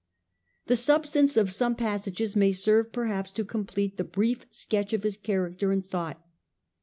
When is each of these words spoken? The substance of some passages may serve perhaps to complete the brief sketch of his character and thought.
The 0.65 0.75
substance 0.75 1.37
of 1.37 1.51
some 1.53 1.75
passages 1.75 2.35
may 2.35 2.53
serve 2.53 2.91
perhaps 2.91 3.31
to 3.33 3.45
complete 3.45 3.97
the 3.97 4.03
brief 4.03 4.47
sketch 4.49 4.93
of 4.93 5.03
his 5.03 5.15
character 5.15 5.71
and 5.71 5.85
thought. 5.85 6.19